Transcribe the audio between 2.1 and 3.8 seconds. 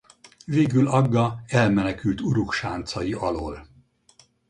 Uruk sáncai alól.